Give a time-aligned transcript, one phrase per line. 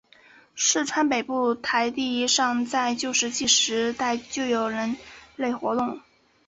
[0.55, 4.97] 市川北部的台地上在旧石器时代就有人
[5.35, 6.01] 类活动。